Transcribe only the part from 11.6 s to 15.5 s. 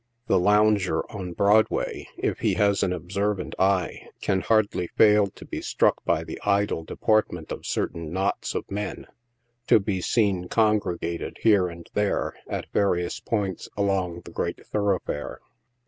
and there, at various points, aloug the great thoroughfare.